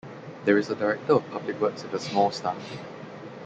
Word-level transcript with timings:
There 0.45 0.57
is 0.57 0.67
a 0.67 0.73
Director 0.75 1.13
of 1.13 1.29
Public 1.29 1.61
Works 1.61 1.83
with 1.83 1.93
a 1.93 1.99
small 1.99 2.31
staff. 2.31 2.57